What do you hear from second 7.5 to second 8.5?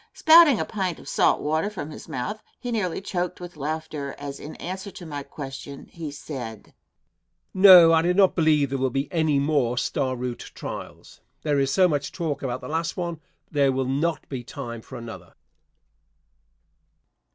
No, I do not